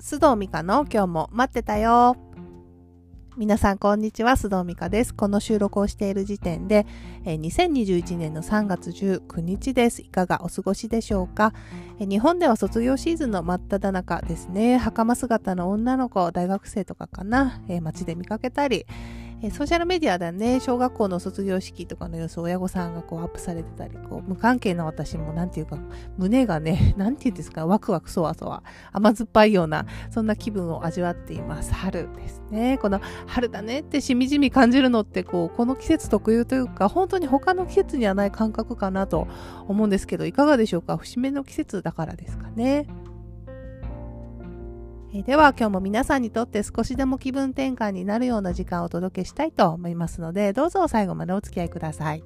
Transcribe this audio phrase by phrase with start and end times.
[0.00, 2.16] 須藤美香の今日も待ってたよ。
[3.36, 5.12] 皆さんこんにちは、須藤美香です。
[5.12, 6.86] この収録をしている時点で、
[7.24, 10.02] え、2021年の3月19日です。
[10.02, 11.52] いかがお過ごしでしょうか、
[11.98, 14.78] え、日本では卒業シーズンの真っ只中ですね。
[14.78, 18.86] 袴姿の女の子、大学生とかかな、え、街で見かけたり、
[19.40, 25.78] えソーシャルメディアではね、小学校の卒業式とかの様子を親御さんがこうアップされてたり、こう無関係な私もなんていうか、
[26.16, 31.72] 胸がね、 なんていうんですか、ワクワクそわそわ、甘酸っぱいような、そんな気分を味わっています。
[31.72, 32.78] 春ですね。
[32.78, 39.28] この春だねってしみじみ感じるのって、こう、この季節特有というか、本当に他の季節にはない感覚かなと
[39.68, 40.96] 思うんですけど、いかがでしょうか？
[40.96, 42.86] 節目の季節だからですかね。
[45.14, 52.22] えでは今日も皆さんにとって少しでも気分転換になるような時間をお届けしたいと思いますのでどうぞ最後までお付き合いください。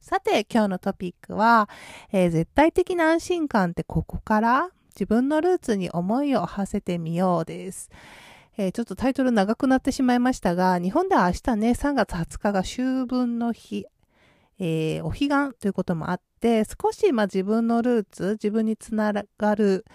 [0.00, 1.68] さて今日のトピックは、
[2.12, 7.90] えー、絶対的な安心感ってここから自分のルーツに思いを馳せてみようです。
[8.58, 13.86] えー、ちょっとタイトル長くなってしまいましたが、日本では明日ね、3月20日が秋分の日、
[14.60, 19.86] えー、お彼岸ということもあって、少しまあ自分のルーツ、自分につながる、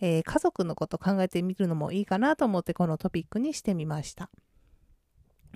[0.00, 4.28] えー、家族のことを考えてみるのもいいかなと思ってこのトピックにしてみました。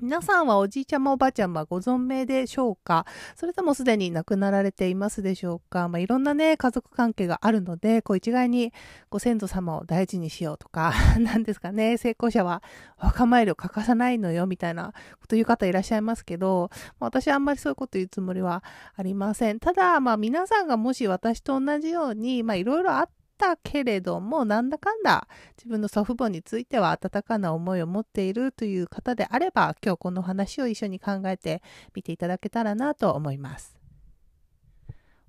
[0.00, 3.06] 皆さんはおじいちゃまおばあちゃまご存命でしょうか？
[3.36, 5.88] それともすでに亡くなられていますでしょうか？
[5.88, 8.72] まあ、いろんなね、家族関係があるので、こう一概に
[9.10, 12.62] ご先祖様を大事にしようとか、 何ですかね、成功者は
[12.98, 18.64] 若参りを欠かさないのよみたいなこと言う方いらっしゃいますけど、まあ、私はあんまりそういうこと言うつもりは
[18.96, 19.60] ありません。
[19.60, 23.08] ただ、まあ皆さんがもし私と同じように、まあいろいろあっ
[23.42, 25.26] たけれども、なんだかんだ
[25.58, 31.62] 自分の祖父母については温かな思いを持っているという方であれば、今日この話を一緒に考えて
[31.94, 33.81] みていただけたらなと思います。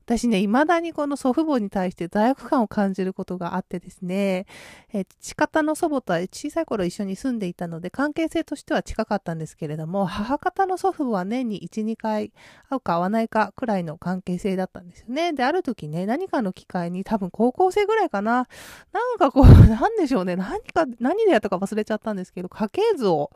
[0.06, 4.46] 私ね、未だにこの祖父母に対して罪悪感を感じることがあってですね、
[4.92, 12.34] え父方の祖母とは小さい頃一緒に住んでいたので、関係性としては近かったんですけれども、母方の祖父母は年に1、2回
[12.70, 15.32] 会うか会わないかくらいの関係性だったんですよね。
[15.32, 18.48] で、ある時ね、何かの機会に多分高校生ぐらいかな、
[18.92, 23.32] なんかこう、なんでしょうね、何か、何でやったか忘れちゃったんですけど、家系図を、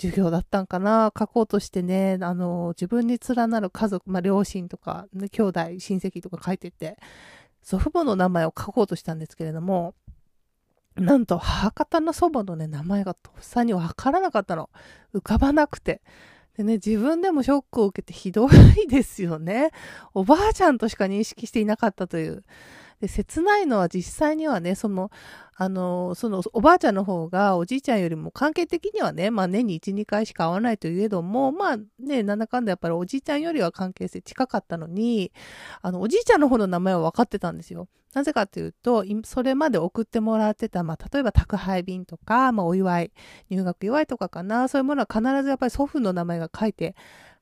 [0.00, 1.12] 授業だったんかな？
[1.18, 6.96] 書こうとしてね、あの、自分に連なる家族、まあ、両親とか、ね、兄弟、親戚とか書いてて、
[7.62, 9.94] 祖父母の名前を書こうとしたんですけれども、
[10.94, 14.70] なんと母方の祖母のね、名前がとっさにわからなかったの。
[15.14, 16.00] 浮かばなくて。
[16.56, 19.70] でね、自分でもショックを受けてひどいですよね。
[20.14, 22.44] おばあちゃんとしか認識していなかったという。
[23.00, 25.10] で、切ないのは実際にはね、その、
[25.54, 35.32] あの、そのおばあちゃんの方がおじいちゃんよりも関係的にはね、まあ年に1、2回しか会わないといえども、まあね、なんだかんだやっぱりおじいちゃんよりは関係性近かったのに、
[35.82, 37.88] あの、おじいちゃんの方の名前は分かってたんですよ。
[38.14, 43.12] なぜかというと、それまで送ってもらってた、まあ例えば宅配便とか、まあお祝い、
[43.50, 46.94] 入学祝いとかかな、そういうものは必ずやっぱり祖父の名前が書いて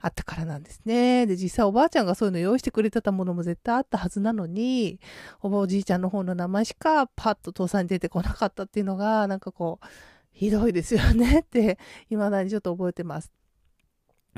[0.06, 1.26] あったからなんですね。
[1.26, 5.00] で、実際おばあちゃんがそういうの用意してくれてたものも絶対あったはずなのに、
[5.42, 9.86] おばおじいちゃんの方の名前しかパッと父さんに出てこなかったっていうのが、なんかこう、
[10.32, 11.78] ひどいですよねって、
[12.08, 13.32] 未だにちょっと覚えてます。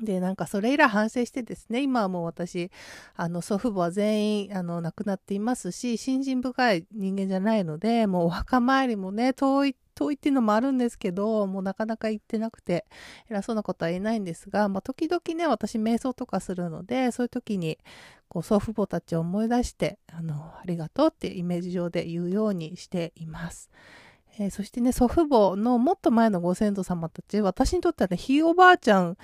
[0.03, 2.71] で、なんかそれ以来反省してですね、今はもう私、
[3.17, 12.87] あの、祖父母は全員、あの、亡くなっていますし、信心深い人間じゃないので、もうお墓参りもね、遠い遠いっていうのもあるんですけど、もうなかなか行ってなくて、
[13.29, 17.79] 偉そうなことは言えないんですが、まあ、時々ね、私瞑想とかするので、そういう時に、
[18.29, 23.71] こう、祖父母たちを思い出して、あの、ありがとうってイメージ上で言うようにしています。
[24.39, 29.17] えー、そしてね、祖父母のもっと前のご先祖様たち、私にとってはね、ひいおばあちゃん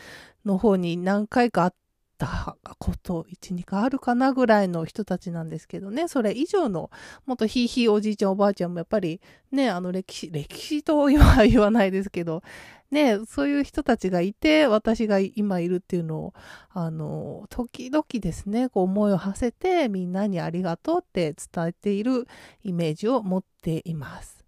[0.44, 1.72] の方に何回か会っ
[2.16, 6.90] たこと1、2回あるかなぐらいの人たちなんですけどね、それ以上の、
[7.26, 9.20] もっとひいひいおじいちゃんおばあちゃんもやっぱり
[9.52, 12.42] ね、あの歴史、歴史とは言わないですけど、
[12.90, 16.34] ね、そういう人たちがいて、私が今いるっていうのを、
[16.70, 22.26] あの、時々ですね、こう思いを馳せてみんなにありがとうって伝えている
[22.62, 24.44] イメージを持っています。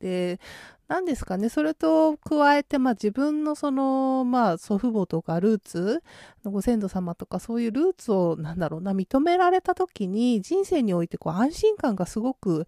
[0.00, 0.40] で、
[0.86, 6.02] 何ですかね、それと加えて、まあ自分のその、まあ祖父母とかルーツ、
[6.44, 12.66] ご先祖様とかそういうルーツを、なんだろうな、認められた時に人生においてこう安心感がすごく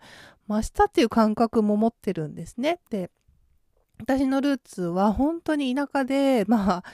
[0.48, 2.78] 増したっていう感覚も持ってるんですね。
[2.90, 3.10] で、
[3.98, 6.84] 私のルーツは本当に田舎で、まあ、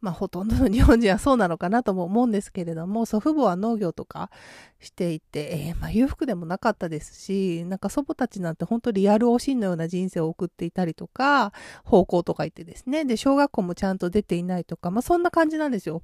[0.00, 4.30] まあほとんどの日本人はそうなのかなとも思うんですけれども、祖父母は農業とか
[4.80, 11.52] していて、えー、まあ裕福でもなかったですし、なんか祖母たちなんて本当リアルおしんのような人生を送っていたりとか、
[11.84, 16.02] 方向とか言ってですね、で、小学校もちゃんと出ていないとか、まあそんな感じなんですよ。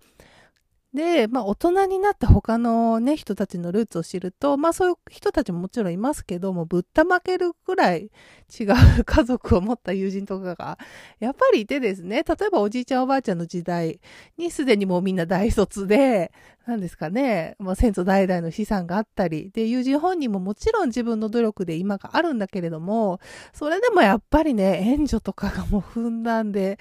[0.96, 8.10] で、まあ大人になった他のね、人たちのルーツを知ると、まあそういう人たちももちろんいますけども、ぶったまけるくらい
[8.58, 8.64] 違
[8.98, 10.78] う家族を持った友人とかが、
[11.20, 14.00] やっぱりいてですね、例えばおじいちゃんおばあちゃんの時代
[14.38, 16.32] にすでにもうみんな大卒で、
[16.66, 23.20] なんですかね、まあ先祖代々の資産があったり、で、友人本人ももちろん自分の努力で今があるんだけれども、
[23.52, 26.78] それでもやっぱりね、援助とかがもうふんだんで、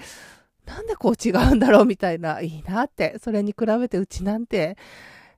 [0.65, 3.17] なんでこう違うんだろうみたいな、いいなって。
[3.23, 4.77] それに比べてうちなんて、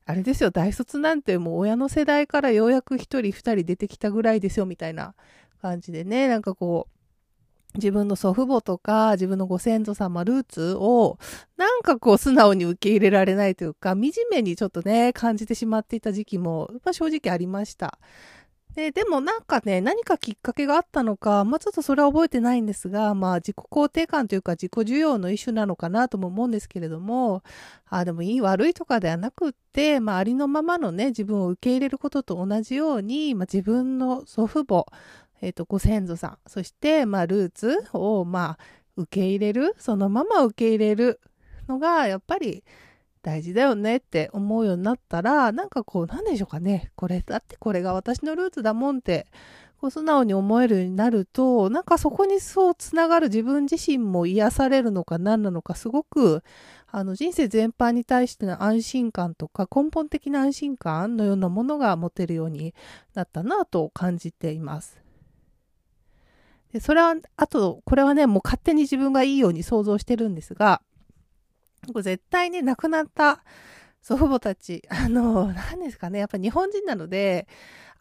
[0.06, 5.16] あれですよ、大卒なんてもう親の世代からようやく一人二人出てきたぐらいですよ、みたいな
[5.62, 6.98] 感じでね、なんかこう、
[7.76, 11.18] 自分の祖父母とか自分のご先祖様ルーツを
[11.58, 18.00] なんかこう素直に受け入れられないというか惨めにちょっとね感じてしまっていた時期も、まあ、正直ありました。
[18.78, 27.42] で、でもなんかね、何かきっかけがあったのか、まあちょっとそれは覚えてないんですが、まあ自己肯定感というか自己需要の一種なのかなとも思うんですけれども、
[27.90, 34.86] あでもいい悪いとかではなくって、まあありのままのね、自分を受け入れることと同じように、まあ自分の祖父母、
[35.42, 38.64] えっ、ー、と、ご先祖さん、そして、まあルーツを、まあ
[38.96, 41.20] 受け入れる、そのまま受け入れる
[41.68, 42.64] のが、やっぱり、
[43.28, 46.94] 大事だよねって思うようになったら、なんかこう、なんでしょうかね。
[46.96, 49.28] これ、だってこれが私のルーツだもんって、
[49.82, 56.42] こう素直に思えるようになると、なんかそこにそうつながる自分自身も癒されるのか何なのか、すごく、
[56.90, 62.74] あの人生全般に対しての安心感とか根本的な安心感のようなものが持てるように
[63.14, 65.02] なったなと感じています。
[66.72, 70.82] でそれは、あと、これはね、もう勝手に自分がいいように想像してるんですが、
[71.86, 73.44] これ絶対ね亡くなった
[74.08, 77.46] 祖父母たち、あの、何ですかね、やっぱ日本人なので、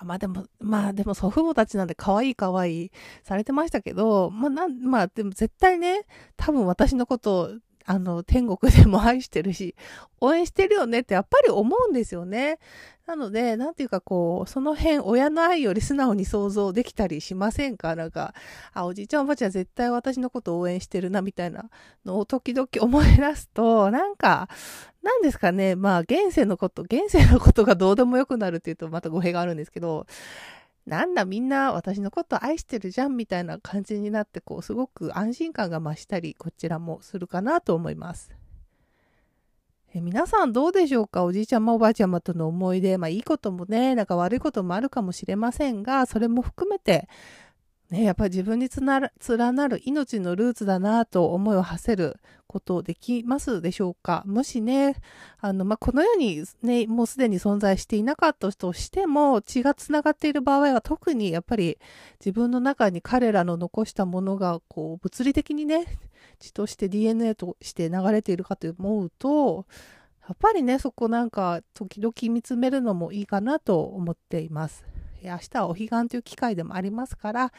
[0.04, 2.92] まあでも、まあでも祖父母たちなんで可愛い可愛い
[3.24, 6.06] されてましたけど、まあなん、まあでも絶対ね、
[6.36, 7.50] 多分私のことを
[7.86, 9.76] あの、天国でも愛してるし、
[10.20, 12.58] 応援してるよねってやっぱり思うんですよね。
[13.06, 17.94] なので、なんていうかこう、その辺、親の愛より素直に想像できたりしませんか？
[17.94, 18.34] なんか、
[18.72, 21.70] あ、おじいちゃんおばあちゃん絶対私のこと応援してるな、みたいな
[22.04, 24.48] のを時々思い出すと、なんか、
[25.04, 30.06] なんですかね、まあ、現世のこと、現世のことがどうでもよくなるっていうとまた語弊があるんですけど、
[30.86, 38.30] なんだみんな私のこと愛してるじゃんみたいな感じになってこうすごく安心感が増したりこちらもするかなと思います。
[39.92, 41.24] え皆さんどうでしょうか？
[41.24, 47.08] おじいちゃまおばあちゃまとの思い出、まあいいこともね、なんか悪いこともあるかもしれませんが、それも含めて
[47.90, 52.16] ね、やっぱり自分につな連なる命のルーツだなと思いを馳せる
[52.56, 54.22] ことできますでしょうか？
[54.26, 54.96] もしね、
[55.40, 61.78] あの、まあ、この世にね、もうすでに存在していなかったとしても、血がつながっている場合は特にやっぱり
[62.18, 65.84] 自分の中に彼らの残したものが、こう、物理的にね、
[66.38, 69.66] 血として DNA として流れているかと思うと、
[70.26, 74.84] やっぱりね、そこなんか時々見つめるのもいいかなと思っています。
[75.22, 77.52] 明日はお彼岸という機会でもありますから、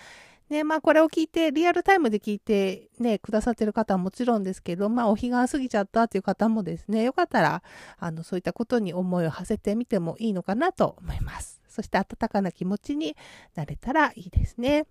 [0.50, 7.64] ね、まあこれを聞いて、リアルタイムで聞いてね、くださってる方はもちろんですけど、まあお彼岸過ぎちゃったっていう方もですね、よかったら、
[7.98, 11.62] あの、そういったことに思いを馳せてみてもいいのかなと思います。
[11.68, 13.16] そして温かな気持ちに
[13.56, 14.88] なれたらいいですね。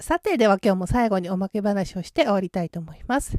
[0.00, 3.38] さて、では今日も最後におまけ話をして終わりたいと思います。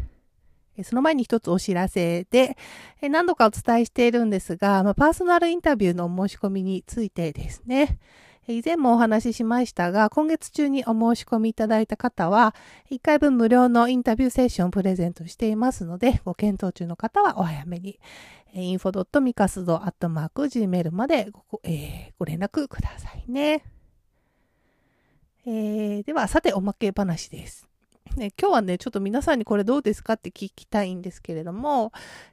[0.84, 2.58] その前に一つお知らせで、
[3.02, 8.00] 何度かお伝えしているんですが、まあ、パーソナルインタビューの申し込みについてですね、
[8.48, 12.56] 以前もお話ししましたが、今月中にお申し込みいただいた方は、
[12.90, 18.00] 1回分無料のインタビューセッションをプレゼントしていますので、ご検討中の方はお早めに、
[18.56, 23.66] info.micasdo.gmail までご,、えー、ご連絡くださいね。
[25.46, 27.67] えー、では、さて、おまけ話です。
[28.16, 31.92] ね、今日はね、ちょっと皆さんにこれどうですかって聞きたいんですけれども、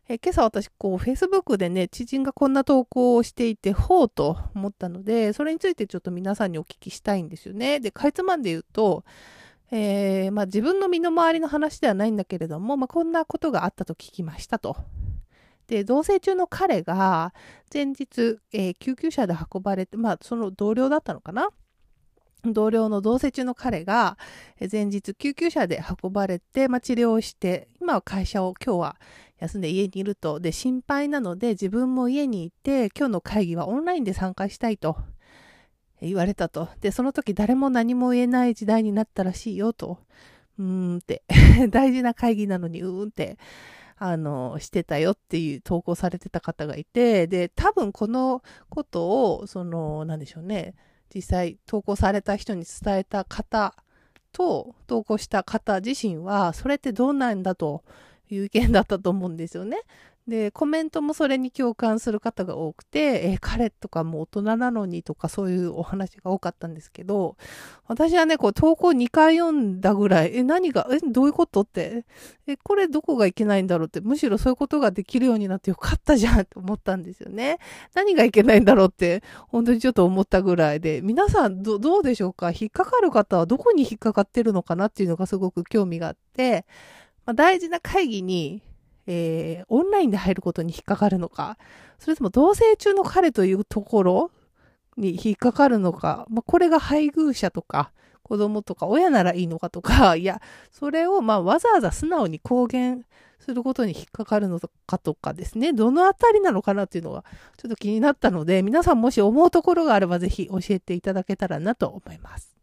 [0.08, 7.80] え今朝私、こう、Facebook でね、知人がこんな投稿をしていて、ほうと思ったので、それについてちょっと皆さんにお聞きしたいんですよね。
[7.80, 9.04] で、かいつまんで言うと、
[9.70, 14.76] えー、まあ、自分の身の回りの話ではないんだけれども、まあ、こんなことがあったと聞きましたと。
[15.66, 17.34] で、同棲中の彼が
[17.72, 21.48] 前日、えー、救急車で運ばれて、まあ、その同僚だったのかな？
[22.46, 24.18] 同僚の同棲中の彼が
[24.70, 28.96] 前日救急車で運ばれて、まあ、治療をして、今は会社を今日は
[29.38, 30.40] 休んで家にいると。
[30.40, 34.96] で、心配なので自分も家にいて、今日の会議はオンラインで参加したいと
[36.00, 36.68] 言われたと。
[36.80, 39.98] で、その時誰も何も言えない時代になったらしいよと。
[40.58, 41.22] うーんって
[41.70, 43.38] 大事な会議なのにうーんって、
[43.96, 50.74] あの、してたよっていう投稿されてた方がいて、で、多分このことを、その、なんでしょうね、
[51.14, 53.74] 実際投稿された人に伝えた方
[54.32, 57.84] と投稿した方自身はそれってどうなんだと
[58.30, 59.78] いいう意見だったと思うんですよね。
[60.26, 67.36] で、コメントもそれに共感する方が多くて、え、彼とかも大人なのにとかそういうお話が多かったんですけど、
[67.86, 72.06] 私はね、こう投稿2回読んだぐらい、え、何が、え、どういうことって、
[72.46, 77.58] え、これどこがいけないんだろうって、むしろそういうことができるようになってよかったじゃんって思ったんですよね。
[77.92, 82.50] 何がいけないんだろうって、本当にちょっと思ったぐらいで、皆さんどどうでしょうか？
[82.50, 86.64] 引っかかる方はどこに引っかかってるのかなっていうのがすごく興味があって、
[87.26, 88.62] まあ、大事な会議に
[89.06, 91.58] えー、オンラインで入ることに引っかかるのか、
[91.98, 94.30] それとも同棲中の彼というところ
[94.96, 97.92] に引っかかるのか、まあ、これが配偶者とか、
[98.22, 100.40] 子供とか親ならいいのかとか、 いや、
[100.72, 103.04] それをまあわざわざ素直に公言
[103.38, 107.24] することに引っかかるのかとかですね、どのあたりなのかなっていうのが
[107.58, 112.54] ちょっと気になったので、皆さんもし思うところがあればぜひ教えていただけたらなと思います。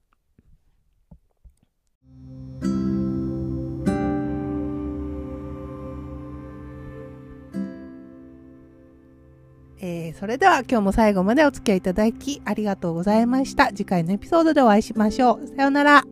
[9.81, 13.67] えー、それでは今日も最後までお付き合いいただきありがとうございました。
[13.67, 15.47] 次回のエピソードでお会いしましょう。
[15.47, 16.10] さようなら。